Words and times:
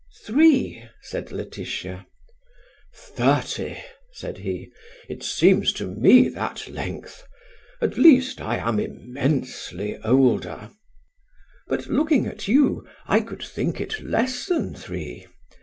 "Three," 0.25 0.83
said 1.03 1.31
Laetitia. 1.31 2.07
"Thirty!" 2.91 3.77
said 4.11 4.39
he. 4.39 4.71
"It 5.07 5.21
seems 5.21 5.71
to 5.73 5.85
me 5.85 6.27
that 6.29 6.67
length. 6.67 7.23
At 7.83 7.99
least, 7.99 8.41
I 8.41 8.57
am 8.57 8.79
immensely 8.79 9.99
older. 9.99 10.71
But 11.67 11.85
looking 11.85 12.25
at 12.25 12.47
you, 12.47 12.83
I 13.05 13.19
could 13.19 13.43
think 13.43 13.79
it 13.79 14.01
less 14.01 14.47
than 14.47 14.73
three. 14.73 15.27